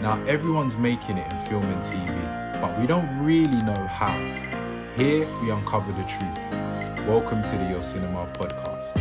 [0.00, 4.16] Now, everyone's making it in film and TV, but we don't really know how.
[4.96, 7.08] Here, we uncover the truth.
[7.08, 8.94] Welcome to the Your Cinema podcast.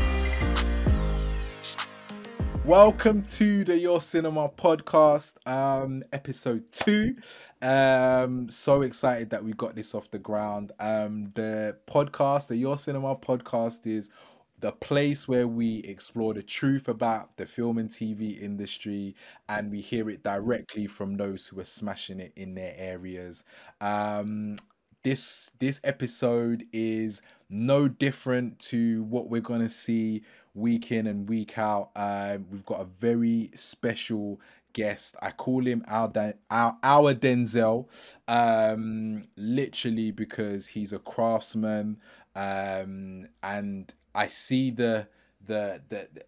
[2.65, 7.15] Welcome to the Your Cinema podcast, um, episode two.
[7.61, 10.71] Um, so excited that we got this off the ground.
[10.79, 14.09] Um, the podcast, the Your Cinema podcast, is
[14.59, 19.15] the place where we explore the truth about the film and TV industry
[19.49, 23.43] and we hear it directly from those who are smashing it in their areas.
[23.81, 24.57] Um,
[25.03, 31.57] this this episode is no different to what we're to see week in and week
[31.57, 31.91] out.
[31.95, 34.41] Uh, we've got a very special
[34.73, 35.15] guest.
[35.21, 36.11] I call him our,
[36.51, 37.87] our, our Denzel,
[38.27, 41.97] um, literally because he's a craftsman
[42.35, 45.07] um, and I see the,
[45.45, 46.23] the the the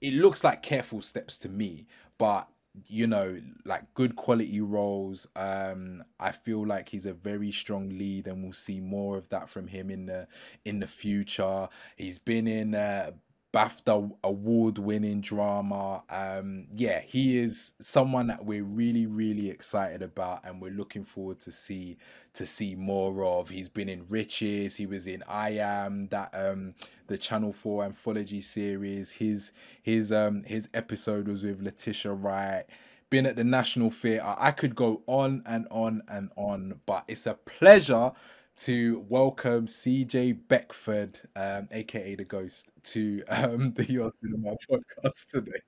[0.00, 1.86] it looks like careful steps to me,
[2.18, 2.48] but
[2.88, 8.26] you know like good quality roles um i feel like he's a very strong lead
[8.26, 10.28] and we'll see more of that from him in the
[10.64, 11.68] in the future.
[11.96, 13.12] He's been in uh
[13.56, 16.02] BAFTA award winning drama.
[16.10, 21.40] Um, yeah, he is someone that we're really, really excited about and we're looking forward
[21.40, 21.96] to see
[22.34, 23.48] to see more of.
[23.48, 26.74] He's been in Riches, he was in I Am, that um
[27.06, 29.12] the Channel 4 anthology series.
[29.12, 32.64] His his um his episode was with Letitia Wright.
[33.08, 34.34] Been at the National Theatre.
[34.36, 38.12] I could go on and on and on, but it's a pleasure
[38.56, 45.60] to welcome CJ Beckford, um, aka the Ghost, to um, the Your Cinema podcast today.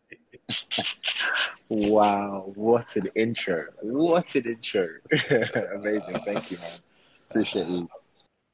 [1.69, 3.67] wow, what an intro!
[3.83, 4.89] What an intro!
[5.77, 6.71] Amazing, thank you, man.
[7.31, 7.89] Appreciate you.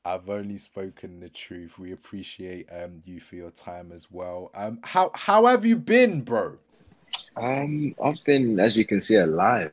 [0.06, 1.79] I've only spoken the truth.
[1.79, 4.51] We appreciate um, you for your time as well.
[4.55, 6.59] Um, how how have you been, bro?
[7.37, 9.73] Um, I've been, as you can see, alive.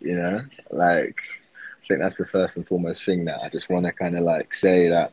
[0.00, 1.16] You know, like
[1.82, 4.22] I think that's the first and foremost thing that I just want to kind of
[4.22, 5.12] like say that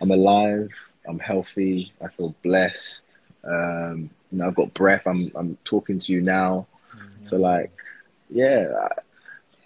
[0.00, 0.68] I'm alive,
[1.06, 3.04] I'm healthy, I feel blessed.
[3.44, 5.06] Um, you know, I've got breath.
[5.06, 7.24] I'm I'm talking to you now, mm-hmm.
[7.24, 7.72] so like,
[8.30, 8.88] yeah,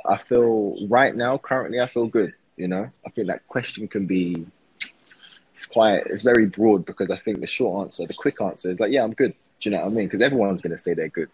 [0.06, 1.38] I, I feel right now.
[1.38, 2.34] Currently, I feel good.
[2.56, 4.47] You know, I think that question can be
[5.56, 8.78] it's quite it's very broad because I think the short answer, the quick answer is
[8.78, 9.34] like, yeah, I'm good.
[9.60, 10.06] Do you know what I mean?
[10.06, 11.30] Because everyone's gonna say they're good,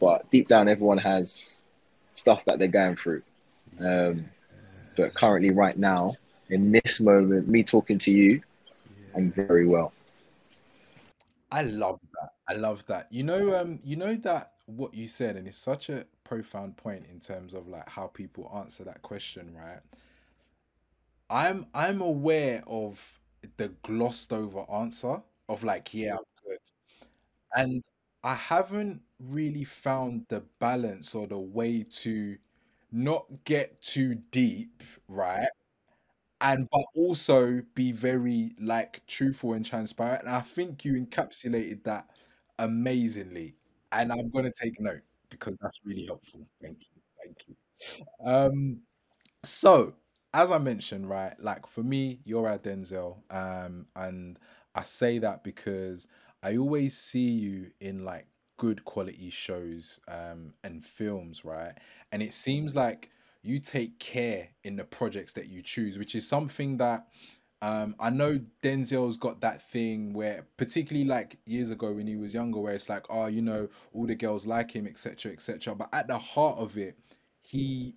[0.00, 1.64] but deep down, everyone has
[2.14, 3.22] stuff that they're going through.
[3.78, 4.26] Um,
[4.96, 6.16] but currently, right now,
[6.48, 8.42] in this moment, me talking to you,
[9.14, 9.92] I'm very well.
[11.52, 12.30] I love that.
[12.48, 13.08] I love that.
[13.10, 17.06] You know, um, you know that what you said, and it's such a profound point
[17.10, 19.80] in terms of like how people answer that question, right?
[21.28, 23.20] I'm I'm aware of
[23.56, 26.58] the glossed over answer of like, yeah, I'm good.
[27.56, 27.84] And
[28.22, 32.36] I haven't really found the balance or the way to
[32.92, 35.48] not get too deep, right?
[36.42, 40.22] And but also be very like truthful and transparent.
[40.22, 42.08] And I think you encapsulated that
[42.58, 43.56] amazingly.
[43.92, 46.46] And I'm gonna take note because that's really helpful.
[46.62, 47.02] Thank you.
[47.22, 47.56] Thank you.
[48.24, 48.80] Um
[49.44, 49.94] so
[50.34, 53.18] as I mentioned, right, like for me, you're at Denzel.
[53.30, 54.38] Um, and
[54.74, 56.08] I say that because
[56.42, 58.26] I always see you in like
[58.58, 61.72] good quality shows um, and films, right?
[62.12, 63.10] And it seems like
[63.42, 67.06] you take care in the projects that you choose, which is something that
[67.62, 72.32] um, I know Denzel's got that thing where, particularly like years ago when he was
[72.32, 75.74] younger, where it's like, oh, you know, all the girls like him, etc., etc.
[75.74, 76.96] But at the heart of it,
[77.42, 77.94] he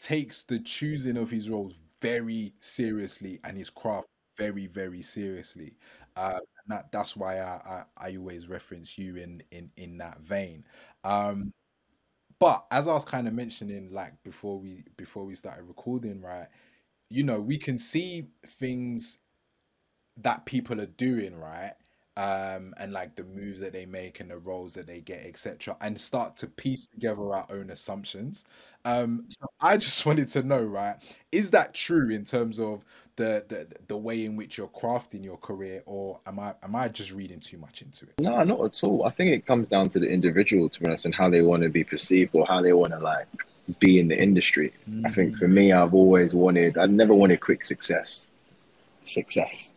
[0.00, 5.76] takes the choosing of his roles very seriously and his craft very, very seriously.
[6.16, 6.38] Uh,
[6.68, 10.64] that that's why I, I, I always reference you in in in that vein.
[11.04, 11.52] Um,
[12.38, 16.48] but as I was kind of mentioning, like before we before we started recording, right?
[17.10, 19.18] You know, we can see things
[20.18, 21.74] that people are doing, right?
[22.16, 25.76] Um, and like the moves that they make and the roles that they get, etc.,
[25.82, 28.44] and start to piece together our own assumptions.
[28.86, 30.96] Um, so I just wanted to know, right?
[31.30, 32.84] Is that true in terms of
[33.16, 36.88] the, the the way in which you're crafting your career, or am I am I
[36.88, 38.14] just reading too much into it?
[38.20, 39.04] No, not at all.
[39.04, 41.62] I think it comes down to the individual, to be honest, and how they want
[41.64, 43.26] to be perceived or how they want to like
[43.78, 44.72] be in the industry.
[44.88, 45.06] Mm-hmm.
[45.06, 45.52] I think for mm.
[45.52, 46.78] me, I've always wanted.
[46.78, 48.30] I never wanted quick success
[49.06, 49.72] success,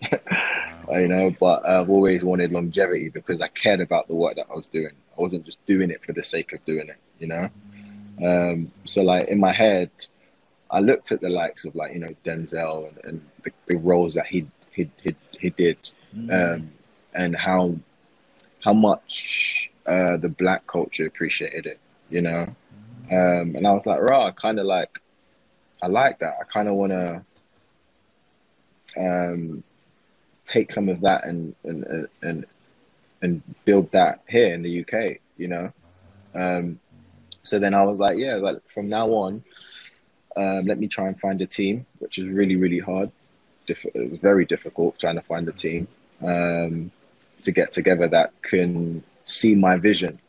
[0.88, 0.96] wow.
[0.98, 1.32] you know.
[1.40, 4.92] But I've always wanted longevity because I cared about the work that I was doing.
[5.18, 7.50] I wasn't just doing it for the sake of doing it, you know.
[8.24, 9.90] Um, so like in my head,
[10.72, 14.14] I looked at the likes of like you know Denzel and, and the, the, roles
[14.16, 15.78] that he he he, he did,
[16.16, 16.32] mm.
[16.32, 16.72] um,
[17.14, 17.76] and how
[18.64, 21.80] how much uh, the black culture appreciated it,
[22.10, 22.56] you know.
[23.12, 25.00] Um, and I was like, I kind of like,
[25.82, 26.36] I like that.
[26.40, 27.24] I kind of want to
[28.98, 29.64] um,
[30.46, 32.46] take some of that and, and and
[33.22, 35.18] and build that here in the UK.
[35.38, 35.74] You know.
[36.34, 36.80] Um,
[37.44, 39.44] so then I was like, yeah, like from now on,
[40.36, 43.12] um, let me try and find a team, which is really really hard.
[43.68, 45.88] It was very difficult trying to find a team
[46.24, 46.92] um,
[47.44, 50.20] to get together that can see my vision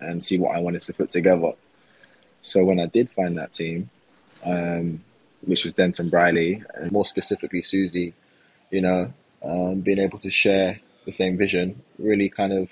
[0.00, 1.52] and see what I wanted to put together.
[2.40, 3.90] So when I did find that team,
[4.44, 5.02] um,
[5.46, 8.14] which was Denton Brierley, and more specifically Susie,
[8.70, 9.12] you know,
[9.44, 12.70] um, being able to share the same vision really kind of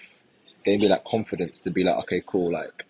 [0.65, 2.85] gave me that confidence to be like, okay, cool, like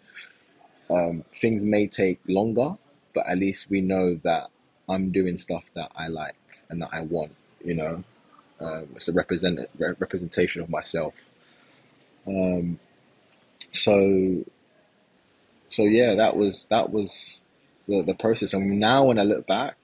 [0.91, 2.77] um, things may take longer,
[3.15, 4.49] but at least we know that
[4.89, 6.37] I'm doing stuff that I like
[6.69, 7.33] and that I want,
[7.65, 8.05] you know.
[8.61, 11.15] Um, it's a represent representation of myself.
[12.27, 12.79] Um,
[13.73, 14.45] so,
[15.69, 17.41] so yeah, that was that was
[17.89, 18.53] the the process.
[18.53, 19.77] And now when I look back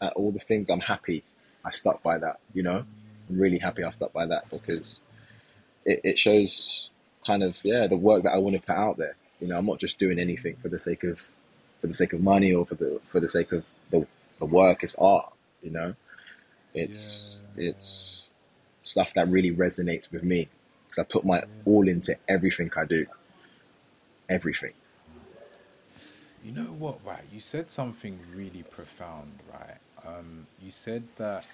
[0.00, 1.24] at all the things, I'm happy
[1.64, 2.40] I stuck by that.
[2.52, 2.84] You know,
[3.28, 5.02] I'm really happy I stuck by that because
[5.84, 6.90] it, it shows
[7.26, 9.16] kind of yeah the work that I want to put out there.
[9.40, 11.20] You know, I'm not just doing anything for the sake of
[11.80, 14.06] for the sake of money or for the for the sake of the
[14.38, 14.82] the work.
[14.82, 15.32] It's art.
[15.62, 15.94] You know,
[16.74, 17.70] it's yeah.
[17.70, 18.32] it's
[18.82, 20.48] stuff that really resonates with me
[20.86, 23.06] because I put my all into everything I do
[24.28, 24.72] everything.
[26.44, 27.24] You know what, right?
[27.32, 29.78] You said something really profound, right?
[30.06, 31.44] Um, you said that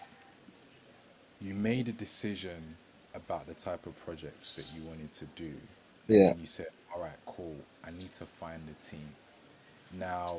[1.40, 2.76] you made a decision
[3.14, 5.52] about the type of projects that you wanted to do.
[6.08, 6.31] Yeah.
[6.31, 7.54] And you said, all right, cool,
[7.84, 9.08] I need to find a team.
[9.96, 10.38] Now,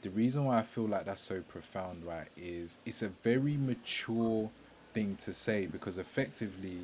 [0.00, 4.48] the reason why I feel like that's so profound, right, is it's a very mature
[4.94, 6.78] thing to say because effectively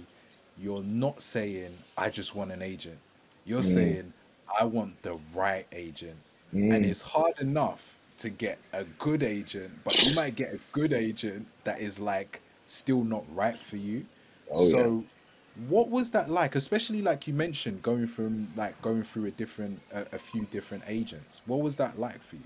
[0.59, 2.99] you're not saying, I just want an agent.
[3.47, 3.75] You're mm.
[3.75, 4.13] saying,
[4.61, 6.19] I want the right agent.
[6.55, 6.75] Mm.
[6.75, 10.93] And it's hard enough to get a good agent, but you might get a good
[10.93, 14.05] agent that is like still not right for you.
[14.51, 15.67] Oh, so yeah.
[15.69, 16.57] what was that like?
[16.57, 20.85] Especially like you mentioned going from like going through a different a, a few different
[20.87, 21.43] agents.
[21.47, 22.43] What was that like for you?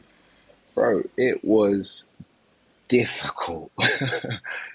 [0.74, 2.06] Bro, it was
[2.88, 3.70] difficult.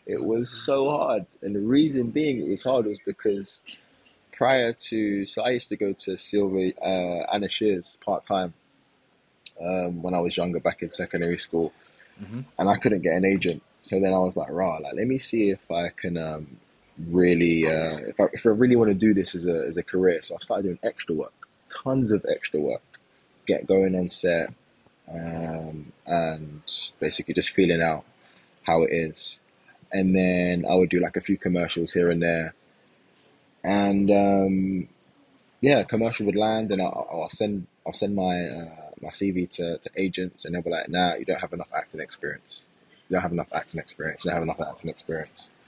[0.05, 1.25] it was so hard.
[1.41, 3.61] And the reason being it was hard was because
[4.31, 8.53] prior to, so I used to go to Silver uh, Anna Scher's part time
[9.63, 11.73] um, when I was younger, back in secondary school,
[12.21, 12.41] mm-hmm.
[12.57, 13.63] and I couldn't get an agent.
[13.81, 16.57] So then I was like, right, like let me see if I can um,
[17.07, 19.83] really, uh, if I if I really want to do this as a as a
[19.83, 20.21] career.
[20.21, 21.47] So I started doing extra work,
[21.83, 22.99] tons of extra work,
[23.45, 24.53] get going on set,
[25.11, 26.61] um, and
[26.99, 28.03] basically just feeling out
[28.63, 29.39] how it is.
[29.91, 32.53] And then I would do like a few commercials here and there
[33.67, 34.87] and um,
[35.61, 39.77] yeah, commercial would land, and I'll, I'll send I'll send my uh, my CV to,
[39.77, 42.63] to agents, and they'll be like, "Nah, you don't have enough acting experience.
[43.09, 44.23] You don't have enough acting experience.
[44.23, 45.49] You don't have enough acting experience."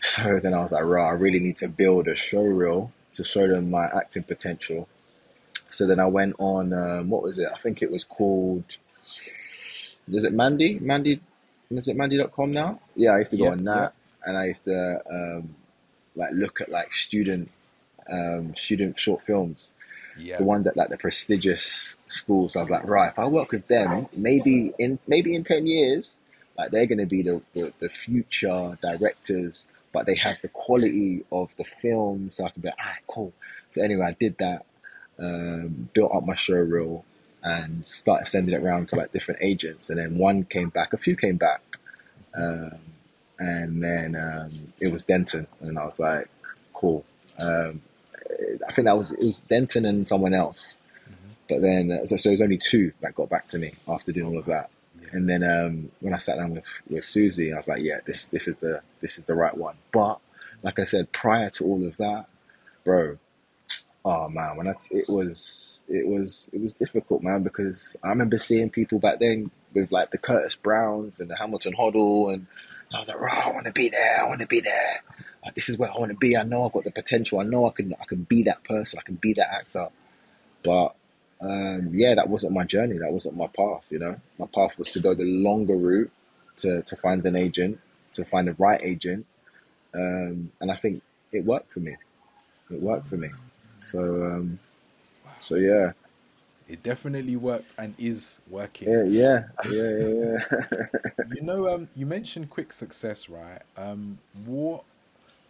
[0.00, 3.24] So then I was like, "Right, I really need to build a show reel to
[3.24, 4.88] show them my acting potential."
[5.70, 7.48] So then I went on um, what was it?
[7.52, 8.76] I think it was called.
[9.02, 10.78] Is it Mandy?
[10.78, 11.20] Mandy?
[11.70, 12.80] Is it Mandy.com now?
[12.94, 13.92] Yeah, I used to go on that,
[14.24, 15.54] and I used to um,
[16.14, 17.50] like look at like student
[18.10, 19.72] um, student short films.
[20.18, 20.38] Yeah.
[20.38, 22.52] The ones at like the prestigious schools.
[22.52, 25.66] So I was like, right, if I work with them, maybe in maybe in ten
[25.66, 26.20] years,
[26.56, 31.54] like they're gonna be the, the, the future directors, but they have the quality of
[31.56, 33.32] the film, so I can be like, ah, cool.
[33.72, 34.66] So anyway, I did that,
[35.18, 37.04] um, built up my show reel,
[37.42, 39.90] and started sending it around to like different agents.
[39.90, 41.62] And then one came back, a few came back.
[42.34, 42.78] Um,
[43.38, 46.28] and then um, it was Denton, and I was like,
[46.74, 47.04] cool.
[47.40, 47.82] Um,
[48.66, 51.28] I think that was it was Denton and someone else, mm-hmm.
[51.48, 54.12] but then uh, so, so it was only two that got back to me after
[54.12, 54.70] doing all of that.
[55.00, 55.08] Yeah.
[55.12, 58.26] And then um, when I sat down with, with Susie, I was like, yeah, this
[58.26, 59.76] this is the this is the right one.
[59.92, 60.18] But
[60.62, 62.26] like I said, prior to all of that,
[62.84, 63.18] bro,
[64.04, 68.08] oh man, when I t- it was it was it was difficult, man, because I
[68.08, 72.46] remember seeing people back then with like the Curtis Browns and the Hamilton Hodell and
[72.94, 74.20] I was like, right, I want to be there.
[74.20, 75.02] I want to be there.
[75.54, 76.36] This is where I want to be.
[76.36, 77.40] I know I've got the potential.
[77.40, 77.94] I know I can.
[78.00, 78.98] I can be that person.
[78.98, 79.88] I can be that actor.
[80.62, 80.94] But
[81.40, 82.98] um, yeah, that wasn't my journey.
[82.98, 83.84] That wasn't my path.
[83.90, 86.10] You know, my path was to go the longer route
[86.58, 87.78] to to find an agent,
[88.14, 89.26] to find the right agent,
[89.94, 91.02] um, and I think
[91.32, 91.96] it worked for me.
[92.70, 93.30] It worked for me.
[93.78, 94.58] So um,
[95.40, 95.92] so yeah
[96.68, 98.90] it definitely worked and is working.
[98.90, 100.38] Yeah, yeah, yeah, yeah.
[100.70, 101.24] yeah.
[101.34, 103.62] you know, um, you mentioned quick success, right?
[103.76, 104.84] Um, what,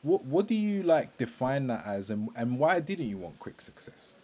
[0.02, 3.60] what, what do you like define that as, and and why didn't you want quick
[3.60, 4.14] success?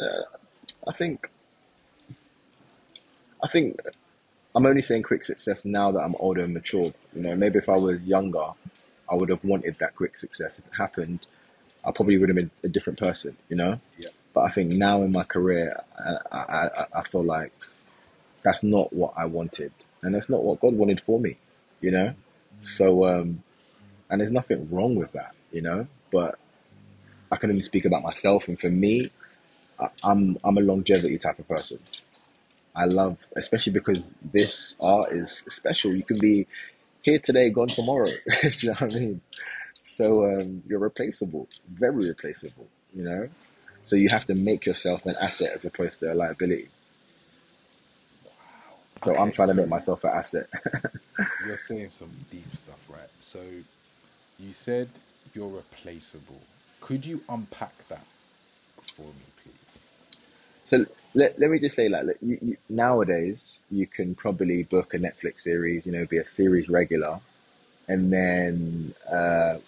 [0.00, 0.24] Uh,
[0.86, 1.30] I think
[3.42, 3.80] I think
[4.54, 6.92] I'm only saying quick success now that I'm older and mature.
[7.14, 8.48] You know, maybe if I was younger,
[9.10, 10.58] I would have wanted that quick success.
[10.58, 11.26] If it happened,
[11.84, 13.36] I probably would have been a different person.
[13.48, 13.80] You know.
[13.98, 14.10] Yeah.
[14.34, 17.52] But I think now in my career, I, I, I, I feel like
[18.42, 19.72] that's not what I wanted,
[20.02, 21.36] and that's not what God wanted for me.
[21.80, 22.14] You know.
[22.62, 23.42] So, um,
[24.12, 25.34] and there's nothing wrong with that.
[25.52, 25.88] You know.
[26.12, 26.36] But
[27.32, 29.12] I can only speak about myself, and for me,
[29.80, 31.80] I, I'm I'm a longevity type of person.
[32.76, 35.94] I love, especially because this art is special.
[35.94, 36.48] You can be
[37.02, 38.06] here today, gone tomorrow.
[38.42, 39.22] Do you know what I mean?
[39.84, 42.68] So um, you're replaceable, very replaceable.
[42.94, 43.28] You know,
[43.84, 46.70] so you have to make yourself an asset as opposed to a liability.
[48.98, 50.48] So I'm Okay, trying to make myself an asset.
[51.40, 53.10] you're saying some deep stuff, right?
[53.18, 53.40] So
[54.38, 54.88] you said
[55.34, 56.40] you're replaceable.
[56.80, 58.04] Could you unpack that
[58.80, 59.84] for me, please?
[60.64, 60.84] So
[61.14, 65.40] let, let me just say, like, you, you, nowadays you can probably book a Netflix
[65.40, 67.20] series, you know, be a series regular,
[67.88, 69.58] and then uh,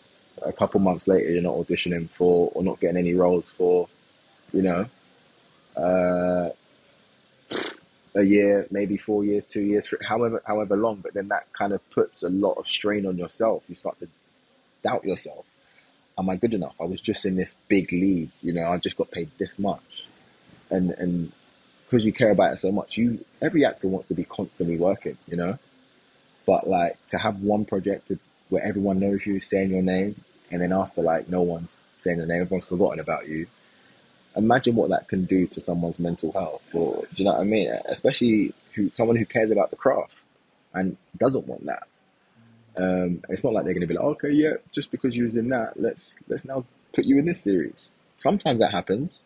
[0.42, 3.88] a couple months later you're not auditioning for or not getting any roles for,
[4.52, 4.86] you know,
[5.76, 6.50] uh,
[8.16, 10.96] a year, maybe four years, two years, however however long.
[10.96, 13.64] But then that kind of puts a lot of strain on yourself.
[13.68, 14.08] You start to
[14.84, 15.44] doubt yourself.
[16.16, 16.74] Am I good enough?
[16.80, 18.68] I was just in this big league, you know.
[18.68, 20.06] I just got paid this much,
[20.70, 21.32] and and
[21.84, 25.18] because you care about it so much, you every actor wants to be constantly working,
[25.26, 25.58] you know.
[26.46, 28.12] But like to have one project
[28.50, 30.22] where everyone knows you, saying your name,
[30.52, 33.46] and then after like no one's saying your name, everyone's forgotten about you.
[34.36, 37.44] Imagine what that can do to someone's mental health, or do you know what I
[37.44, 37.72] mean?
[37.86, 40.22] Especially who someone who cares about the craft
[40.74, 41.88] and doesn't want that.
[42.76, 45.36] Um, it's not like they're going to be like, okay, yeah, just because you was
[45.36, 47.92] in that, let's let's now put you in this series.
[48.16, 49.24] Sometimes that happens,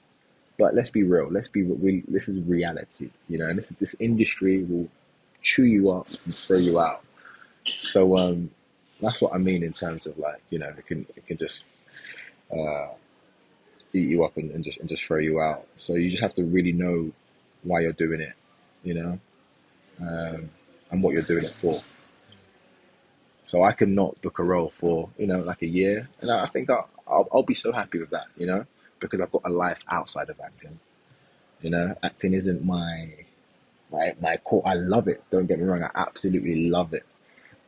[0.58, 1.28] but let's be real.
[1.30, 2.02] Let's be real.
[2.08, 3.46] This is reality, you know.
[3.48, 4.88] And this this industry will
[5.40, 7.04] chew you up and throw you out.
[7.64, 8.50] So um,
[9.00, 11.64] that's what I mean in terms of like, you know, it can it can just
[12.52, 12.88] uh,
[13.92, 15.66] eat you up and, and just and just throw you out.
[15.76, 17.12] So you just have to really know
[17.62, 18.34] why you're doing it,
[18.82, 19.18] you know,
[20.00, 20.50] um,
[20.90, 21.80] and what you're doing it for.
[23.48, 26.44] So I can not book a role for you know like a year, and I
[26.44, 28.66] think I'll, I'll I'll be so happy with that, you know,
[29.00, 30.78] because I've got a life outside of acting.
[31.62, 33.08] You know, acting isn't my
[33.90, 34.62] my my core.
[34.66, 35.24] I love it.
[35.30, 37.06] Don't get me wrong, I absolutely love it.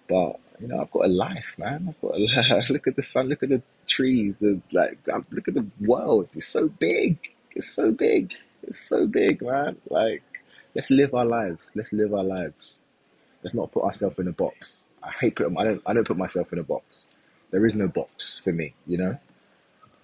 [0.06, 1.86] But you know, I've got a life, man.
[1.88, 4.98] I've got a look at the sun, look at the trees, the like,
[5.30, 6.28] look at the world.
[6.34, 7.16] It's so big.
[7.52, 8.34] It's so big.
[8.64, 9.78] It's so big, man.
[9.88, 10.24] Like,
[10.74, 11.72] let's live our lives.
[11.74, 12.80] Let's live our lives.
[13.42, 14.88] Let's not put ourselves in a box.
[15.02, 15.56] I hate putting.
[15.58, 15.82] I don't.
[15.86, 17.06] I don't put myself in a box.
[17.50, 18.74] There is no box for me.
[18.86, 19.18] You know,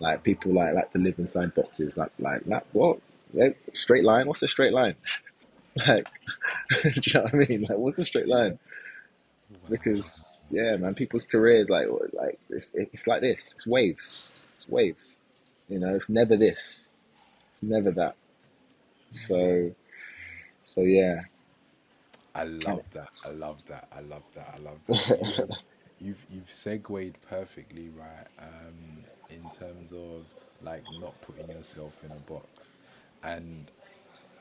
[0.00, 1.98] like people like like to live inside boxes.
[1.98, 2.42] Like like.
[2.72, 3.00] What?
[3.34, 4.26] Like, straight line.
[4.26, 4.94] What's a straight line?
[5.88, 6.08] like,
[6.82, 7.62] do you know what I mean?
[7.62, 8.58] Like, what's a straight line?
[9.68, 13.52] because yeah, man, people's careers like like it's it's like this.
[13.54, 14.30] It's waves.
[14.56, 15.18] It's waves.
[15.68, 16.90] You know, it's never this.
[17.52, 18.16] It's never that.
[19.14, 19.72] So
[20.64, 21.22] so yeah.
[22.36, 23.08] I love that.
[23.24, 23.88] I love that.
[23.92, 24.54] I love that.
[24.54, 25.22] I love that.
[25.22, 25.48] You,
[26.00, 30.26] you've you've segued perfectly right um, in terms of
[30.62, 32.76] like not putting yourself in a box,
[33.24, 33.70] and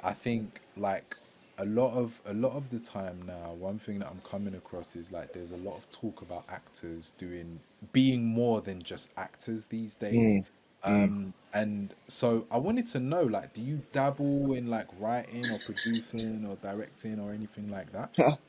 [0.03, 1.15] I think like
[1.57, 4.95] a lot of a lot of the time now, one thing that I'm coming across
[4.97, 7.61] is like there's a lot of talk about actors doing
[7.93, 10.39] being more than just actors these days.
[10.39, 10.45] Mm,
[10.87, 11.13] mm.
[11.13, 15.59] Um, and so I wanted to know, like, do you dabble in like writing or
[15.59, 18.13] producing or directing or anything like that?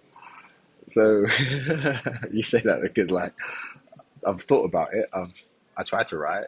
[0.88, 1.26] So
[2.32, 3.32] you say that because like
[4.26, 5.06] I've thought about it.
[5.12, 5.32] I've
[5.76, 6.46] I tried to write.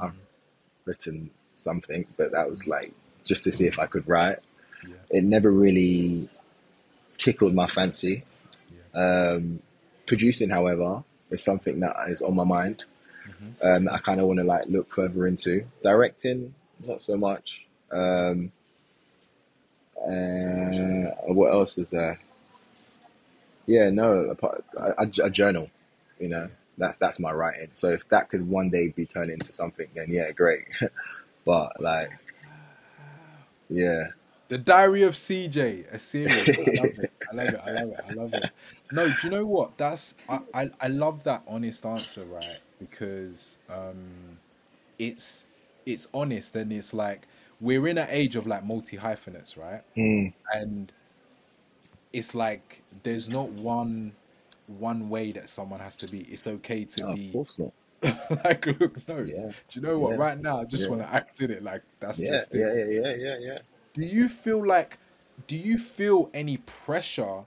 [0.00, 0.26] I've hmm
[0.86, 2.92] written something, but that was like
[3.24, 4.40] just to see if I could write.
[4.82, 6.28] Yeah, It never really
[7.18, 8.24] tickled my fancy.
[8.70, 8.88] yeah.
[8.94, 9.60] Um,
[10.06, 12.84] producing, however, is something that is on my mind.
[13.26, 16.54] Hmm Um, I kind of want to like look further into directing,
[16.86, 17.64] not so much.
[17.90, 18.52] Um,
[19.98, 22.18] uh, what else is there?
[23.66, 24.36] Yeah, no,
[24.76, 25.70] a, a journal.
[26.18, 27.70] You know, that's that's my writing.
[27.74, 30.64] So if that could one day be turned into something, then yeah, great.
[31.44, 32.10] but like,
[33.68, 34.08] yeah,
[34.48, 36.58] The Diary of CJ, a series.
[36.60, 37.12] I love it.
[37.30, 37.60] I love it.
[37.64, 38.00] I love it.
[38.04, 38.48] I love it.
[38.90, 39.78] No, do you know what?
[39.78, 42.60] That's I, I, I love that honest answer, right?
[42.78, 44.38] Because um
[44.98, 45.46] it's
[45.86, 47.26] it's honest and it's like
[47.60, 49.82] we're in an age of like multi hyphenates, right?
[49.96, 50.92] mm, And
[52.12, 54.14] it's like there's not one
[54.66, 56.20] one way that someone has to be.
[56.22, 57.72] It's okay to no, of be course not.
[58.44, 59.24] like look, no.
[59.24, 59.34] Do
[59.72, 60.14] you know what?
[60.14, 62.54] yeah, Right now I just yeah, want to act in it like that's yeah, just
[62.54, 62.68] it.
[62.68, 63.58] yeah, yeah, yeah, yeah, yeah.
[63.94, 64.98] Do you feel like
[65.48, 67.44] do you feel any pressure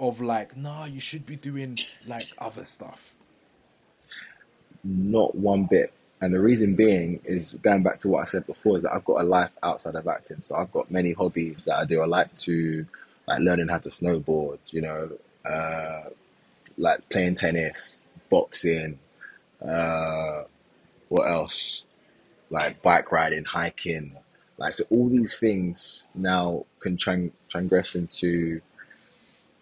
[0.00, 3.14] of like, nah, you should be doing like other stuff?
[4.84, 5.92] Not one bit.
[6.20, 9.04] And the reason being is going back to what I said before is that I've
[9.04, 10.42] got a life outside of acting.
[10.42, 12.02] So I've got many hobbies that I do.
[12.02, 12.86] I like to
[13.26, 15.10] like learning how to snowboard, you know,
[15.44, 16.04] uh,
[16.76, 18.98] like playing tennis, boxing,
[19.64, 20.42] uh,
[21.08, 21.84] what else?
[22.50, 24.16] Like bike riding, hiking.
[24.56, 28.60] Like so all these things now can tran- transgress into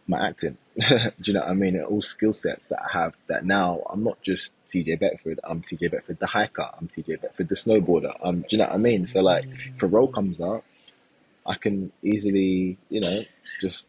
[0.06, 0.56] my acting.
[0.78, 1.80] Do you know what I mean?
[1.80, 5.90] All skill sets that I have that now I'm not just CJ Beckford, I'm CJ
[5.90, 8.16] Beckford the hiker, I'm CJ Beckford the snowboarder.
[8.22, 9.06] Um, do you know what I mean?
[9.06, 10.64] So like if a role comes up,
[11.46, 13.22] I can easily, you know,
[13.60, 13.88] just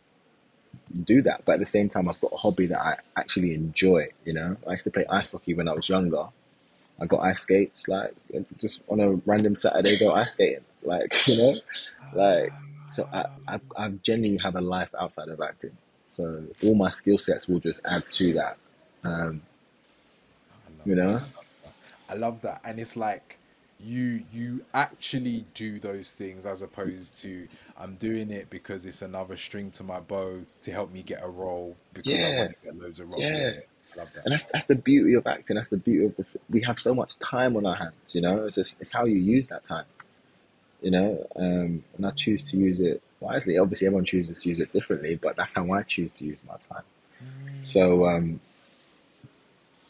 [1.03, 1.43] do that.
[1.45, 4.57] But at the same time I've got a hobby that I actually enjoy, you know.
[4.67, 6.27] I used to play ice hockey when I was younger.
[6.99, 8.13] I got ice skates, like
[8.57, 10.65] just on a random Saturday go ice skating.
[10.83, 11.55] Like, you know?
[12.13, 12.53] Like
[12.87, 15.77] so I, I I genuinely have a life outside of acting.
[16.17, 18.57] So all my skill sets will just add to that.
[19.03, 19.41] Um,
[20.85, 21.13] you love that.
[21.13, 21.21] know?
[22.09, 22.61] I love that.
[22.65, 23.39] And it's like
[23.79, 27.47] you you actually do those things as opposed to
[27.77, 31.27] I'm doing it because it's another string to my bow to help me get a
[31.29, 33.29] role because I Yeah, want to get loads of roles.
[33.31, 33.51] Yeah, yeah.
[33.53, 33.61] yeah.
[33.95, 34.25] I love that.
[34.25, 35.55] And that's that's the beauty of acting.
[35.57, 36.25] That's the beauty of the.
[36.49, 38.13] We have so much time on our hands.
[38.13, 39.85] You know, it's just it's how you use that time.
[40.81, 43.57] You know, um, and I choose to use it wisely.
[43.57, 46.55] Obviously, everyone chooses to use it differently, but that's how I choose to use my
[46.57, 46.83] time.
[47.63, 48.39] So, um,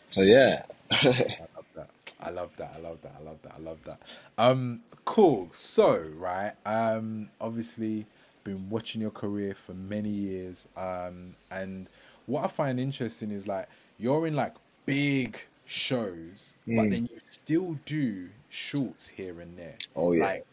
[0.10, 1.90] so yeah, I love that.
[2.20, 2.74] I love that.
[2.76, 3.16] I love that.
[3.20, 3.54] I love that.
[3.56, 4.00] I love that.
[4.38, 5.50] Um, cool.
[5.54, 6.54] So, right.
[6.66, 8.06] Um, obviously,
[8.44, 10.68] been watching your career for many years.
[10.78, 11.90] Um, and
[12.26, 13.68] what I find interesting is like
[14.00, 14.56] you're in like
[14.86, 16.92] big shows, but Mm.
[16.92, 19.76] then you still do shorts here and there.
[19.96, 20.46] oh yeah, Like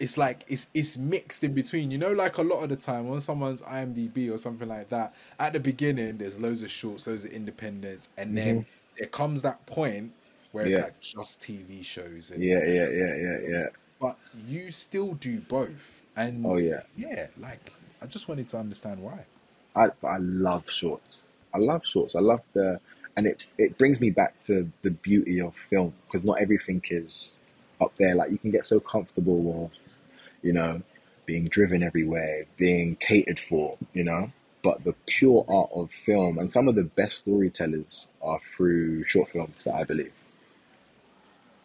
[0.00, 1.90] it's like it's it's mixed in between.
[1.90, 5.14] You know, like a lot of the time on someone's IMDb or something like that,
[5.38, 8.70] at the beginning there's loads of shorts, loads of independents, and then mm-hmm.
[8.98, 10.12] there comes that point
[10.52, 13.66] where it's yeah, like just TV shows and yeah, yeah, yeah, yeah, yeah.
[14.00, 16.02] but you still do both.
[16.16, 16.80] And Oh yeah.
[16.96, 19.24] yeah, like I just wanted to understand why.
[19.76, 21.30] I I love shorts.
[21.54, 22.14] I love shorts.
[22.14, 22.80] I love the,
[23.16, 27.40] and it it brings me back to the beauty of film because not everything is
[27.80, 28.14] up there.
[28.14, 29.70] Like you can get so comfortable of,
[30.42, 30.82] you know,
[31.26, 34.32] being driven everywhere, being catered for, you know.
[34.62, 39.30] But the pure art of film and some of the best storytellers are through short
[39.30, 40.12] films, I believe.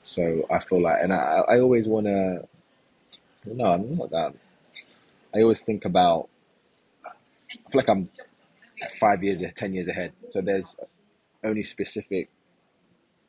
[0.04, 2.48] So I feel like, and I I always want to.
[3.46, 4.34] No, I'm not that.
[5.36, 6.30] I always think about.
[7.54, 8.10] I feel like I'm
[9.00, 10.14] five years, ten years ahead.
[10.30, 10.76] So there's
[11.44, 12.30] only specific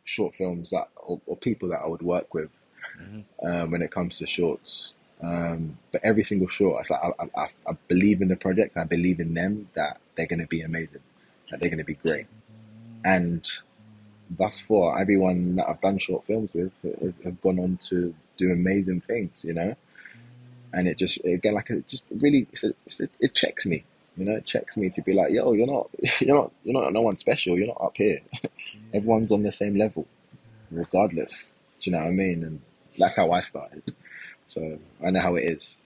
[0.04, 2.50] short films that or, or people that I would work with
[2.98, 4.94] hmm um, when it comes to shorts.
[5.25, 8.77] Um, but every single short, it's like I, I, I believe in the project.
[8.77, 11.01] I believe in them that they're going to be amazing,
[11.51, 12.27] that they're going to be great.
[13.05, 13.49] And
[14.29, 18.51] thus far, everyone that I've done short films with have, have gone on to do
[18.51, 19.75] amazing things, you know.
[20.75, 23.85] And it just again, like it just really, it's a, it's a, it checks me,
[24.19, 24.37] you know.
[24.37, 25.89] It checks me to be like, yo, you're not,
[26.21, 27.57] you're not, you're not no one special.
[27.57, 28.19] You're not up here.
[28.93, 30.07] Everyone's on the same level,
[30.71, 31.51] regardless.
[31.81, 32.43] Do you know what I mean?
[32.45, 32.61] And
[32.99, 33.95] that's how I started.
[34.46, 35.78] So I know how it is.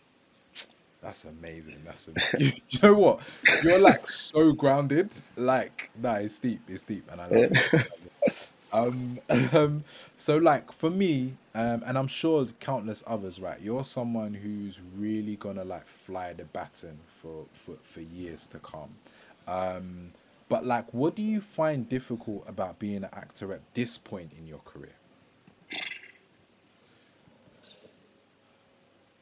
[1.03, 1.83] That's amazing.
[1.85, 2.63] That's amazing.
[2.69, 3.21] you know what?
[3.61, 5.11] You're like so grounded.
[5.37, 6.63] Like, nah, it's deep.
[6.69, 7.49] It's deep, and I love Yeah.
[7.51, 7.61] it.
[8.05, 8.13] It.
[8.73, 9.21] Um,
[9.53, 9.85] um,
[10.17, 13.61] so like for me, um, and I'm sure countless others, right?
[13.61, 18.91] You're someone who's really gonna like fly the baton for for for years to come.
[19.47, 20.13] Um,
[20.49, 24.47] but like, what do you find difficult about being an actor at this point in
[24.47, 24.95] your career?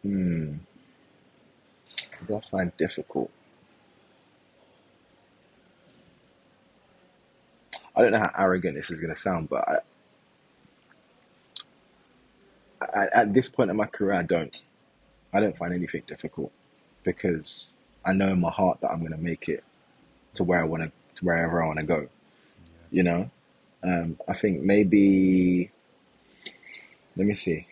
[0.03, 0.57] Hmm.
[2.35, 3.31] I find difficult?
[7.95, 9.79] I don't know how arrogant this is going to sound, but I,
[12.95, 14.59] I, at this point in my career, I don't.
[15.33, 16.53] I don't find anything difficult
[17.05, 19.65] because I know in my heart that I'm going to make it
[20.35, 22.09] to where I want to, to wherever I want to go.
[22.91, 23.31] You know,
[23.83, 25.71] um, I think maybe.
[27.17, 27.67] Let me see.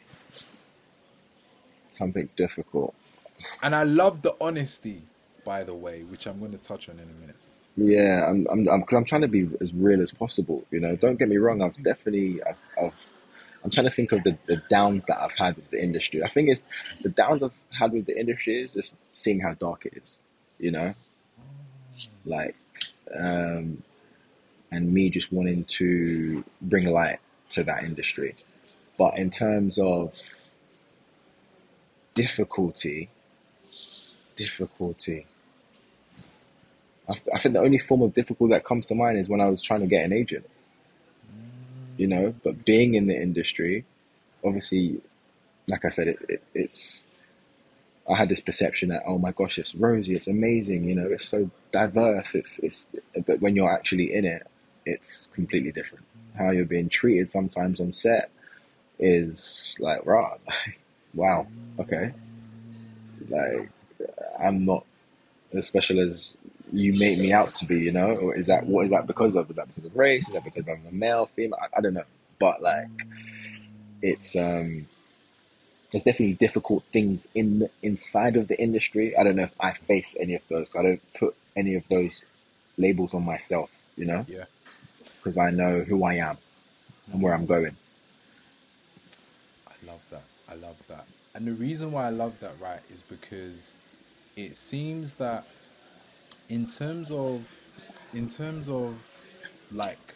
[1.92, 2.94] Something difficult.
[3.62, 5.02] And I love the honesty,
[5.44, 7.36] by the way, which I'm going to touch on in a minute.
[7.76, 10.64] Yeah, I'm, I'm, I'm, cause I'm trying to be as real as possible.
[10.70, 11.62] You know, don't get me wrong.
[11.62, 13.06] I've definitely, I've, I've
[13.64, 16.22] I'm trying to think of the, the downs that I've had with the industry.
[16.22, 16.62] I think it's
[17.02, 20.22] the downs I've had with the industry is just seeing how dark it is.
[20.58, 20.94] You know,
[22.24, 22.54] like,
[23.18, 23.82] um,
[24.70, 27.18] and me just wanting to bring light
[27.50, 28.34] to that industry.
[28.98, 30.12] But in terms of
[32.12, 33.08] difficulty,
[34.36, 35.26] difficulty.
[37.08, 39.46] I, I think the only form of difficulty that comes to mind is when I
[39.46, 40.48] was trying to get an agent.
[41.96, 43.84] You know, but being in the industry,
[44.44, 45.00] obviously,
[45.68, 47.06] like I said, it, it, it's.
[48.08, 51.26] I had this perception that oh my gosh, it's rosy, it's amazing, you know, it's
[51.26, 52.34] so diverse.
[52.34, 52.88] It's it's,
[53.26, 54.46] but when you're actually in it,
[54.84, 56.04] it's completely different.
[56.36, 58.30] How you're being treated sometimes on set
[58.98, 60.38] is like, right,
[61.14, 61.46] wow,
[61.78, 62.12] okay,
[63.28, 63.70] like
[64.38, 64.84] I'm not
[65.52, 66.36] as special as
[66.72, 68.10] you make me out to be, you know?
[68.10, 69.48] Or is that what is that because of?
[69.50, 70.26] Is that because of race?
[70.28, 71.58] Is that because I'm a male, female?
[71.60, 72.04] I, I don't know.
[72.38, 73.06] But like,
[74.02, 74.86] it's um,
[75.94, 79.16] there's definitely difficult things in the, inside of the industry.
[79.16, 80.66] I don't know if I face any of those.
[80.76, 82.24] I don't put any of those
[82.76, 84.26] labels on myself, you know?
[84.28, 84.46] Yeah.
[85.18, 86.38] Because I know who I am
[87.12, 87.76] and where I'm going.
[89.68, 90.24] I love that.
[90.48, 91.06] I love that.
[91.34, 93.76] And the reason why I love that, right, is because
[94.36, 95.46] it seems that
[96.48, 97.42] in terms of
[98.12, 99.16] in terms of
[99.72, 100.14] like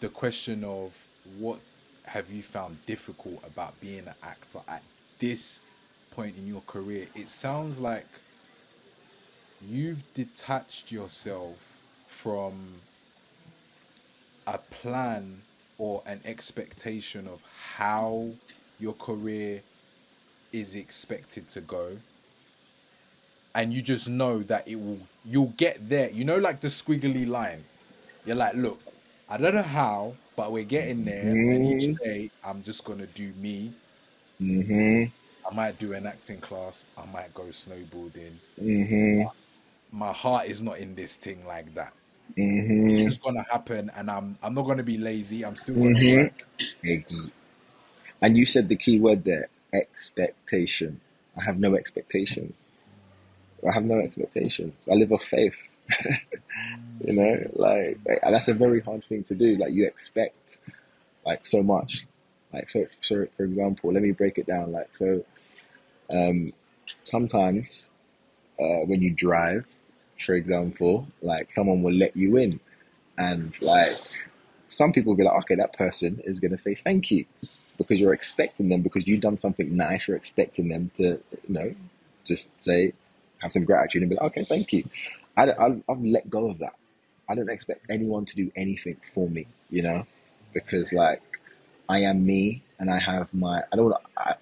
[0.00, 1.06] the question of
[1.38, 1.58] what
[2.04, 4.82] have you found difficult about being an actor at
[5.18, 5.60] this
[6.10, 8.06] point in your career it sounds like
[9.66, 11.56] you've detached yourself
[12.06, 12.52] from
[14.46, 15.40] a plan
[15.78, 17.42] or an expectation of
[17.76, 18.28] how
[18.78, 19.62] your career
[20.52, 21.96] is expected to go
[23.54, 27.26] and you just know that it will you'll get there you know like the squiggly
[27.26, 27.64] line
[28.24, 28.80] you're like look
[29.28, 31.98] i don't know how but we're getting there and each Mhm.
[32.02, 33.72] day i'm just gonna do me
[34.40, 35.12] Mhm.
[35.50, 39.30] i might do an acting class i might go snowboarding Mhm.
[39.90, 41.92] my heart is not in this thing like that
[42.86, 43.04] it's Mhm.
[43.04, 46.32] just gonna happen and i'm i'm not gonna be lazy i'm still gonna work
[46.84, 47.32] Ex-
[48.22, 51.00] And you said the key word there, expectation.
[51.36, 52.54] I have no expectations.
[53.68, 54.88] I have no expectations.
[54.90, 55.68] I live off faith.
[57.04, 59.56] you know, like that's a very hard thing to do.
[59.56, 60.58] Like you expect
[61.26, 62.06] like so much.
[62.52, 64.72] Like so so for example, let me break it down.
[64.72, 65.24] Like so
[66.10, 66.52] um
[67.04, 67.88] sometimes
[68.60, 69.64] uh, when you drive,
[70.18, 72.60] for example, like someone will let you in
[73.18, 73.92] and like
[74.68, 77.24] some people will be like, okay, that person is gonna say thank you
[77.78, 81.74] because you're expecting them because you've done something nice, you're expecting them to, you know,
[82.24, 82.92] just say,
[83.44, 84.84] have some gratitude and be like, okay, thank you.
[85.36, 86.74] I, I, I've let go of that.
[87.28, 90.06] I don't expect anyone to do anything for me, you know,
[90.52, 91.22] because like
[91.88, 94.34] I am me and I have my, I don't, I,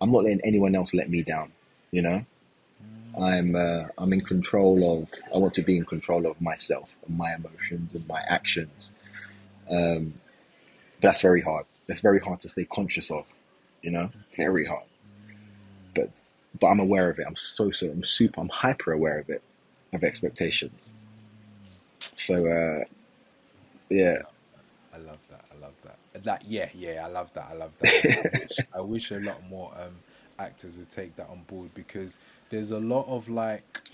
[0.00, 1.52] I'm not letting anyone else let me down,
[1.90, 2.24] you know.
[3.18, 5.08] I'm uh, I'm in control of.
[5.34, 8.92] I want to be in control of myself and my emotions and my actions.
[9.70, 10.14] Um,
[11.00, 11.64] but that's very hard.
[11.86, 13.26] That's very hard to stay conscious of.
[13.82, 14.84] You know, very hard.
[16.60, 17.26] But I'm aware of it.
[17.26, 17.86] I'm so so.
[17.86, 18.40] I'm super.
[18.40, 19.42] I'm hyper aware of it.
[19.92, 20.90] Of expectations.
[22.00, 22.84] So uh,
[23.88, 24.22] yeah.
[24.92, 25.44] I love that.
[25.54, 26.24] I love that.
[26.24, 27.46] That yeah, yeah, I love that.
[27.50, 28.30] I love that.
[28.34, 29.96] I wish, I wish a lot more um
[30.38, 32.18] actors would take that on board because
[32.50, 33.90] there's a lot of like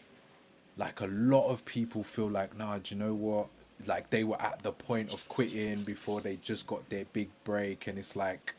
[0.76, 3.48] like a lot of people feel like, nah, do you know what?
[3.86, 7.86] Like they were at the point of quitting before they just got their big break,
[7.88, 8.54] and it's like,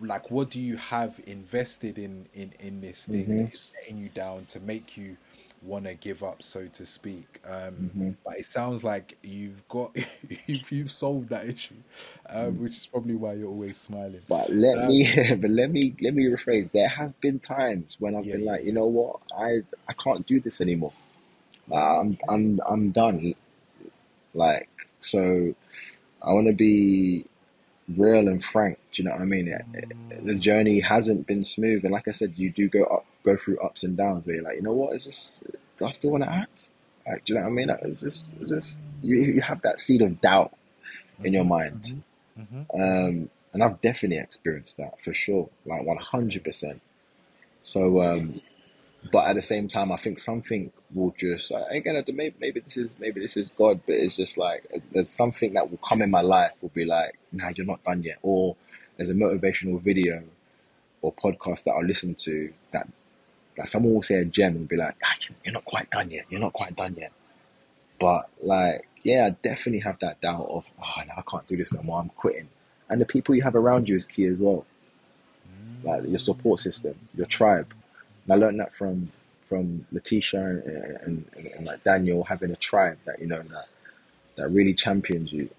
[0.00, 3.98] like, what do you have invested in in in this thing hmm that is letting
[3.98, 5.16] you down to make you
[5.62, 7.40] want to give up, so to speak?
[7.46, 9.96] Um, hmm but it sounds like you've got
[10.46, 11.82] you've, you've solved that issue,
[12.30, 14.22] um, which is probably why you're always smiling.
[14.28, 15.06] But let Um, me,
[15.40, 16.70] but let me, let me rephrase.
[16.72, 19.92] There have been times when I've yeah, been yeah, like, you know what, I, I
[19.94, 20.92] can't do this anymore.
[21.72, 23.34] I'm, I'm, I'm done.
[24.34, 24.68] Like,
[25.00, 25.54] so
[26.22, 27.26] I want to be
[27.96, 28.78] real and frank.
[28.92, 29.54] Do you know what I mean?
[30.22, 33.58] The journey hasn't been smooth, and like I said, you do go up, go through
[33.60, 34.26] ups and downs.
[34.26, 35.40] Where you're like, you know what, is this?
[35.78, 36.70] Do I still want to act?
[37.06, 37.68] Like, do you know what I mean?
[37.68, 38.80] Like, is this, is this?
[39.02, 40.52] You, you have that seed of doubt
[41.24, 41.94] in your Mhm, mind.
[42.38, 43.08] mhm, mhm, mhm.
[43.08, 46.80] Um, and I've definitely experienced that for sure, like 100%.
[47.62, 48.40] So, um,
[49.10, 53.00] but at the same time, I think something will just, again, maybe, maybe this is,
[53.00, 56.20] maybe this is God, but it's just like, there's something that will come in my
[56.20, 58.18] life will be like, nah, you're not done yet.
[58.22, 58.54] Or
[58.96, 60.22] there's a motivational video
[61.00, 62.88] or podcast that I listen to that,
[63.56, 66.26] that someone will say a gem and be like, ah, you're not quite done yet.
[66.30, 67.12] You're not quite done yet.
[67.98, 71.72] But like, yeah, I definitely have that doubt of, oh, no, I can't do this
[71.72, 72.00] no more.
[72.00, 72.48] I'm quitting.
[72.88, 74.64] And the people you have around you is key as well.
[75.82, 77.74] Like your support system, your tribe.
[78.24, 79.10] And I learned that from
[79.46, 83.68] from Letitia and, and, and, and like Daniel having a tribe that you know that
[84.36, 85.50] that really champions you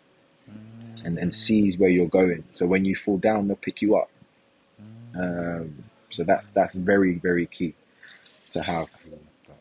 [1.06, 2.43] and, and sees where you're going.
[2.54, 4.10] So when you fall down, they'll pick you up.
[5.15, 7.73] Um, so that's that's very very key.
[8.52, 8.88] to have.
[9.06, 9.58] I love that.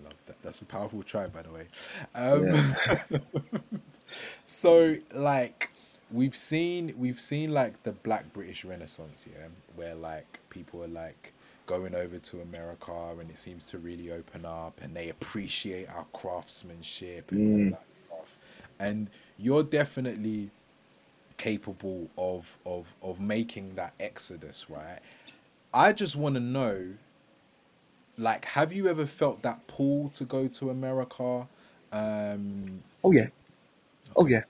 [0.00, 0.36] I love that.
[0.42, 1.66] That's a powerful tribe, by the way.
[2.14, 2.44] Um,
[3.10, 3.18] Yeah.
[4.46, 5.70] so, like,
[6.10, 11.32] we've seen we've seen like the Black British Renaissance, yeah, where like people are like
[11.66, 16.06] going over to America, and it seems to really open up, and they appreciate our
[16.12, 18.38] craftsmanship and all Mm, that stuff.
[18.78, 20.50] And you're definitely
[21.38, 25.00] capable of of of making that exodus, right?
[25.74, 26.94] I just want to know
[28.18, 31.46] like have you ever felt that pull to go to america
[31.92, 33.28] um oh yeah,
[34.16, 34.44] oh yeah,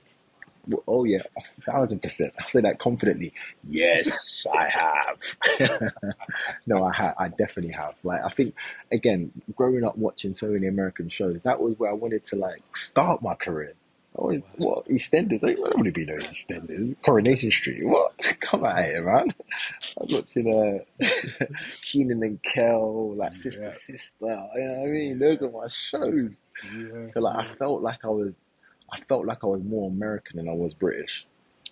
[0.86, 2.32] oh yeah, a thousand percent.
[2.38, 3.32] I say that confidently.
[3.68, 5.92] Yes, I have.
[6.66, 7.14] no, I have.
[7.18, 7.94] I definitely have.
[8.02, 8.54] Like I think,
[8.92, 12.76] again, growing up watching so many American shows, that was where I wanted to like
[12.76, 13.74] start my career.
[14.14, 15.42] Wow what EastEnders?
[15.42, 16.96] Like, I don't want to be no EastEnders.
[17.04, 17.86] Coronation Street.
[17.86, 18.12] What?
[18.40, 19.28] Come out here, man.
[20.00, 21.06] I was watching uh,
[21.82, 24.12] Kenan and Kel, like Sister yeah Sister.
[24.20, 25.18] You know what I mean?
[25.18, 26.44] Those are my shows.
[26.64, 28.38] yeah So like, I felt like I was,
[28.96, 31.26] I felt like I was more American than I was British.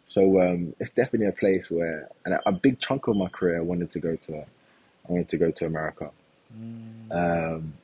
[0.04, 3.58] So um, it's definitely a place where, and a, a big chunk of my career,
[3.58, 4.40] I wanted to go to.
[4.40, 6.10] I wanted to go to America.
[6.54, 7.74] mm, Um,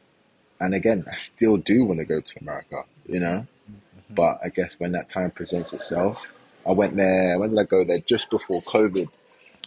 [0.61, 2.85] and again, I still do want to go to America.
[3.07, 4.15] You know, mm-hmm.
[4.15, 6.35] but I guess when that time presents itself,
[6.67, 7.39] I went there.
[7.39, 8.01] When did I go there?
[8.01, 9.09] Just before COVID,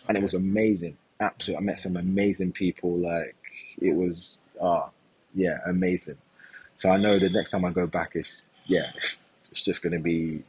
[0.08, 0.98] and it was amazing.
[1.20, 2.92] Absolutely, I met some amazing people.
[2.98, 3.36] Like
[3.82, 4.90] it was, ah,
[5.34, 6.18] yeah, amazing.
[6.78, 9.18] So I know the next time I go back is, yeah, it's
[9.62, 10.44] just going to be.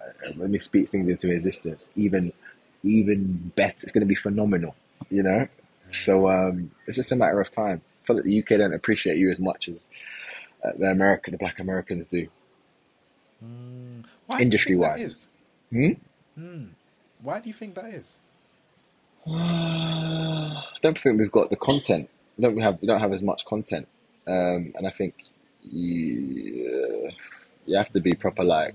[0.00, 1.90] Uh, let me speak things into existence.
[1.96, 2.32] Even,
[2.82, 3.78] even better.
[3.82, 4.74] It's going to be phenomenal.
[5.10, 5.48] You know.
[5.90, 7.82] So um, it's just a matter of time.
[8.02, 9.86] I feel like the UK don't appreciate you as much as
[10.64, 12.26] uh, the American, the Black Americans do,
[13.44, 15.28] Mm, why do Industry wise.
[15.70, 15.92] Hmm?
[16.38, 16.68] mm,
[17.22, 18.20] why do you think that is
[19.26, 22.08] I don't think we've got the content.
[22.36, 23.88] We don't have we don't have as much content,
[24.26, 25.14] um, and I think
[25.62, 27.10] you
[27.66, 28.74] you have to be proper like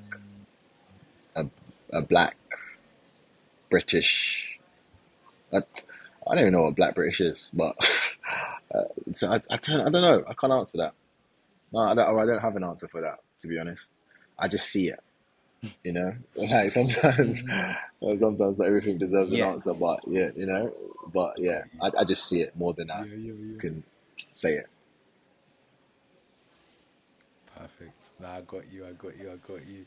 [1.35, 1.45] a,
[1.91, 2.37] a black
[3.69, 4.59] British.
[5.53, 5.61] I, I
[6.35, 7.75] don't even know what black British is, but
[8.73, 10.23] uh, so I, I, don't, I don't know.
[10.27, 10.93] I can't answer that.
[11.71, 13.19] No, I don't, I don't have an answer for that.
[13.41, 13.91] To be honest,
[14.37, 14.99] I just see it.
[15.83, 17.75] You know, like sometimes, mm,
[18.19, 20.73] sometimes not everything deserves an answer, but yeah, you know,
[21.13, 23.83] but yeah, I, I just see it more than I yeah yeah yeah can
[24.33, 24.67] say it.
[27.59, 28.11] Perfect.
[28.19, 28.85] Nah, I got you.
[28.85, 29.31] I got you.
[29.31, 29.85] I got you.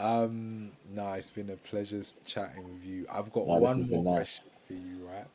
[0.00, 3.06] Um, nah, it's been a pleasure chatting with you.
[3.10, 4.46] I've got No, one more nice.
[4.46, 5.26] question for you, right?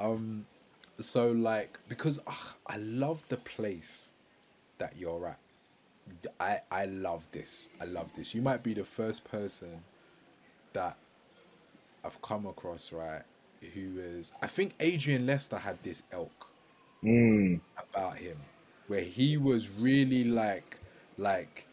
[0.00, 0.46] Um,
[1.00, 4.12] so like because ah, I love the place
[4.78, 5.40] that you're at.
[6.40, 7.70] I I love this.
[7.80, 8.34] I love this.
[8.34, 9.84] You might be the first person
[10.74, 10.98] that
[12.04, 13.22] I've come across, right?
[13.74, 16.48] Who is I think Adrian Lester had this elk
[17.04, 18.38] Mm, about him
[18.88, 20.79] where he was really like
[21.18, 21.66] like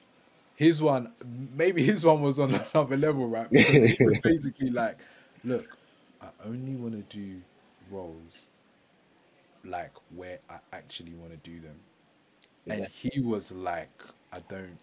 [0.56, 1.12] his one
[1.56, 3.50] maybe his one was on another level right?
[3.50, 4.98] Because he was basically like
[5.44, 5.78] look
[6.22, 7.42] i only want to do
[7.92, 8.48] roles
[9.64, 11.76] like where i actually want to do them.
[12.70, 14.78] And he was like i don't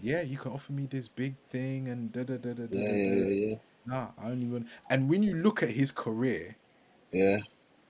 [0.00, 2.88] yeah you can offer me this big thing and da da da da da yeah,
[2.88, 2.94] da.
[2.94, 6.56] Yeah, yeah, nah i only want and when you look at his career
[7.12, 7.38] yeah,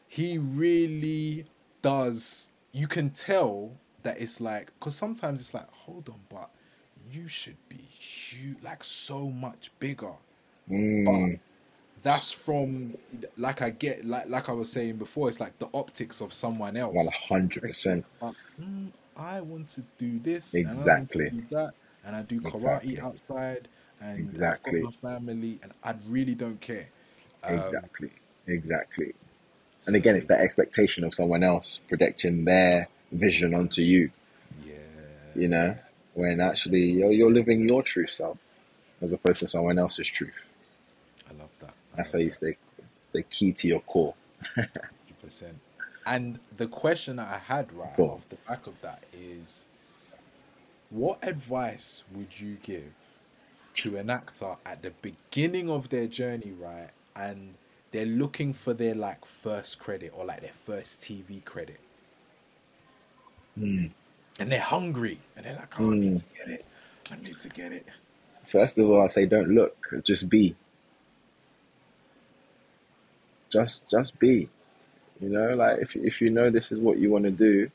[0.08, 1.46] he really
[1.80, 3.70] does you can tell
[4.02, 6.50] that it's like because sometimes it's like hold on but
[7.10, 10.12] you should be huge like so much bigger.
[10.66, 10.76] Yeah.
[11.04, 11.40] but Mm,
[12.02, 12.96] that's from
[13.36, 16.76] like i get like like i was saying before it's like the optics of someone
[16.76, 17.18] else.
[17.28, 18.04] Hundred it's like percent.
[18.22, 21.72] uh, mm, i want to do this and i want to Exactly, do that
[22.04, 23.68] and i do karate exactly, outside
[24.00, 26.88] and exactly, my family and i really don't care.
[27.44, 28.10] Um exactly,
[28.46, 29.14] exactly.
[29.86, 34.10] And so again, it's that expectation of someone else projecting their vision onto you.
[34.66, 34.74] Yeah.
[35.34, 35.76] You know,
[36.14, 38.38] when actually you're you're living your true self
[39.00, 40.46] as opposed to someone else's truth.
[41.28, 42.56] i love that i That's love how you that stay
[43.04, 44.14] stay key to your core.
[44.56, 44.70] Hundred
[45.22, 45.60] percent.
[46.06, 48.10] And the question that I had right Cool.
[48.10, 49.66] off the back of that is,
[50.90, 52.92] what advice would you give
[53.74, 56.90] to an actor at the beginning of their journey, right?
[57.16, 57.54] And
[57.92, 61.80] they're looking for their like first credit or like their first TV credit,
[63.58, 63.90] Mm.
[64.40, 66.18] and they're hungry and they're like, oh, I need Mm.
[66.18, 66.64] to get it.
[67.10, 67.86] I need to get it.
[68.46, 70.56] First of all, I say don't look, just be.
[73.50, 74.48] Just just be.
[75.20, 77.70] You know, like if if you know this is what you want to do,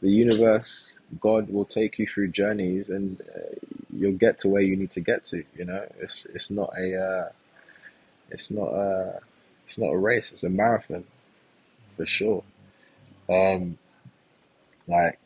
[0.00, 3.54] the universe, God will take you through journeys, and uh,
[3.92, 5.44] you'll get to where you need to get to.
[5.56, 7.28] You know, it's it's not a uh,
[8.30, 9.20] it's not a
[9.66, 10.32] it's not a race.
[10.32, 11.04] It's a marathon
[11.96, 12.42] for sure.
[13.28, 13.78] Um,
[14.86, 15.18] Like,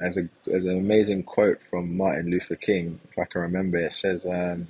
[0.00, 3.78] there's a there's an amazing quote from Martin Luther King, if I can remember.
[3.78, 4.68] It says, um,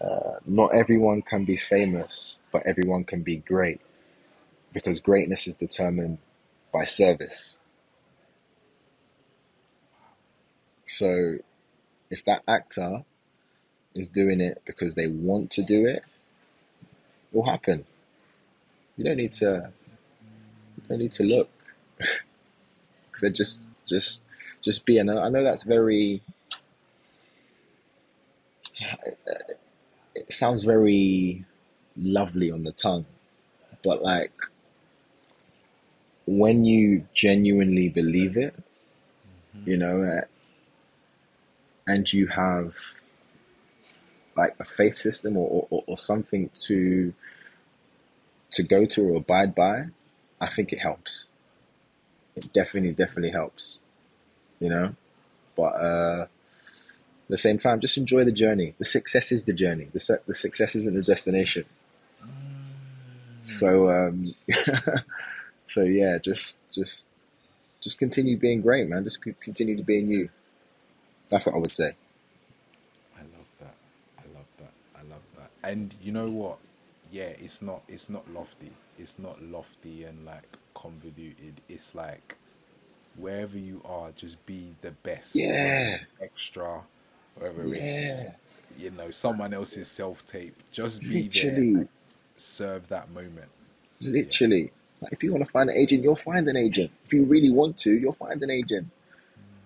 [0.00, 3.80] uh, "Not everyone can be famous, but everyone can be great,
[4.72, 6.18] because greatness is determined
[6.72, 7.58] by service."
[10.86, 11.38] So,
[12.10, 13.04] if that actor
[13.94, 16.04] is doing it because they want to do it,
[17.32, 17.86] it will happen.
[18.96, 19.72] You don't need to.
[20.76, 21.50] You don't need to look
[23.16, 24.22] because they just just
[24.62, 24.98] just be.
[24.98, 26.22] And I know that's very.
[30.18, 31.44] It sounds very
[31.94, 33.04] lovely on the tongue,
[33.84, 34.32] but like
[36.26, 38.54] when you genuinely believe it,
[39.66, 40.22] you know, uh,
[41.86, 42.74] and you have
[44.36, 47.12] like a faith system or, or, or something to
[48.52, 49.84] to go to or abide by,
[50.40, 51.26] I think it helps.
[52.36, 53.78] It definitely, definitely helps.
[54.60, 54.96] You know?
[55.56, 56.26] But uh
[57.26, 58.74] at the same time, just enjoy the journey.
[58.78, 59.88] The success is the journey.
[59.92, 61.64] The, su- the success isn't the destination.
[63.44, 64.34] So um
[65.66, 67.06] so yeah, just just
[67.80, 69.04] just continue being great, man.
[69.04, 70.28] Just continue to being you.
[71.30, 71.94] That's what I would say.
[73.16, 73.74] I love that.
[74.18, 74.72] I love that.
[74.94, 75.50] I love that.
[75.68, 76.58] And you know what?
[77.10, 78.72] Yeah, it's not it's not lofty.
[78.98, 81.60] It's not lofty and like convoluted.
[81.68, 82.36] It's like
[83.16, 85.34] wherever you are, just be the best.
[85.34, 86.82] Yeah, it's extra,
[87.36, 88.32] whether it's yeah.
[88.78, 90.54] you know someone else's self tape.
[90.70, 91.88] Just be there Literally,
[92.36, 93.48] serve that moment.
[93.98, 94.12] Yeah.
[94.12, 94.70] literally.
[95.00, 96.90] Like if you want to find an agent, you'll find an agent.
[97.06, 98.88] If you really want to, you'll find an agent.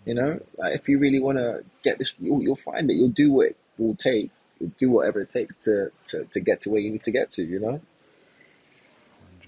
[0.07, 2.95] You know, like if you really want to get this, you'll, you'll find it.
[2.95, 4.31] You'll do what it will take.
[4.59, 7.31] You'll do whatever it takes to, to, to get to where you need to get
[7.33, 7.81] to, you know?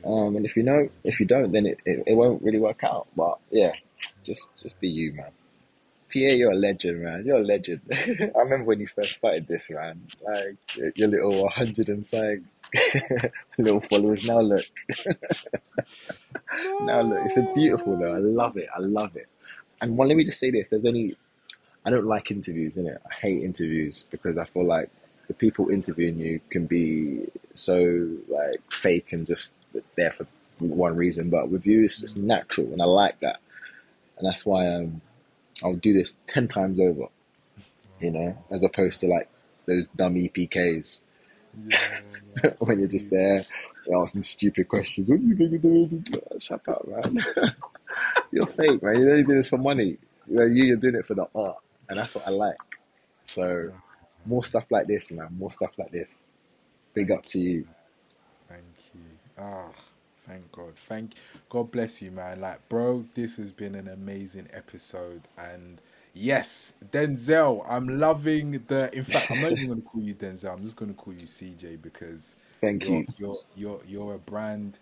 [0.05, 2.83] Um, and if you know, if you don't, then it, it, it won't really work
[2.85, 3.07] out.
[3.17, 3.73] But yeah,
[4.25, 5.31] just just be you, man.
[6.09, 7.25] Pierre, you're a legend, man.
[7.25, 7.81] You're a legend.
[7.93, 10.01] I remember when you first started this, man.
[10.23, 10.57] Like
[10.97, 12.45] your little 100 and something
[13.59, 14.27] little followers.
[14.27, 14.65] Now look,
[16.83, 17.25] now look.
[17.25, 18.15] It's a beautiful though.
[18.15, 18.69] I love it.
[18.75, 19.29] I love it.
[19.81, 21.17] And one, let me just say this: there's only
[21.85, 22.99] I don't like interviews, innit?
[23.11, 24.91] I hate interviews because I feel like
[25.29, 29.53] the people interviewing you can be so like fake and just
[29.97, 30.27] there for
[30.59, 31.31] one reason.
[31.31, 33.41] But with you, it's just natural, and I like that.
[34.19, 35.01] And that's why um,
[35.63, 37.07] I'll do this ten times over,
[38.01, 39.29] you know, as opposed to like
[39.67, 41.03] those dumb EPKs
[41.69, 42.01] Yeah,
[42.61, 43.45] when you're just there
[43.95, 45.09] asking stupid questions.
[45.09, 46.03] What are you gonna do?
[46.41, 47.19] Shut up, man.
[48.33, 49.01] you're fake, man.
[49.01, 49.99] You don't do this for money.
[50.29, 51.57] You know, you- you're doing it for the art,
[51.89, 52.57] and that's what I like.
[53.27, 53.79] So Oh,
[54.25, 55.29] more stuff like this, man.
[55.39, 56.09] More stuff like this.
[56.95, 57.67] Big up to you.
[59.43, 59.71] Ah,
[60.27, 60.75] thank God.
[60.77, 61.15] Thank
[61.49, 62.41] God bless you, man.
[62.41, 65.23] Like, bro, this has been an amazing episode.
[65.37, 65.81] And
[66.15, 70.63] yes, Denzel, I'm loving the in fact, I'm not even gonna call you Denzel, I'm
[70.63, 73.07] just gonna call you CJ because Thank you're you.
[73.17, 74.79] you're you're you're a brand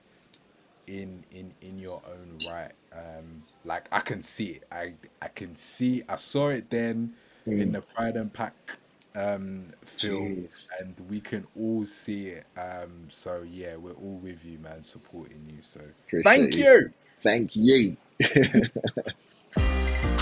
[0.87, 2.73] in in in your own right.
[2.93, 4.65] Um like I can see it.
[4.73, 7.15] I I can see I saw it then
[7.57, 8.79] in Mm, the Pride and Pack
[9.17, 10.69] um film jeez.
[10.79, 15.45] and we can all see it um so yeah we're all with you man supporting
[15.49, 16.65] you so Appreciate thank you.
[16.65, 17.97] you Thank you.